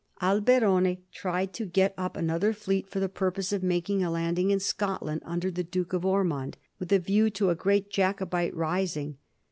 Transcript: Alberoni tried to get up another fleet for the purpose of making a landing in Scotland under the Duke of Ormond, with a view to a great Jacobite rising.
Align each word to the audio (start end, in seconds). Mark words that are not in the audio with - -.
Alberoni 0.19 1.03
tried 1.11 1.53
to 1.53 1.67
get 1.67 1.93
up 1.95 2.17
another 2.17 2.53
fleet 2.53 2.89
for 2.89 2.99
the 2.99 3.07
purpose 3.07 3.53
of 3.53 3.61
making 3.61 4.03
a 4.03 4.09
landing 4.09 4.49
in 4.49 4.59
Scotland 4.59 5.21
under 5.23 5.51
the 5.51 5.63
Duke 5.63 5.93
of 5.93 6.03
Ormond, 6.03 6.57
with 6.79 6.91
a 6.91 6.97
view 6.97 7.29
to 7.29 7.51
a 7.51 7.55
great 7.55 7.91
Jacobite 7.91 8.55
rising. 8.55 9.19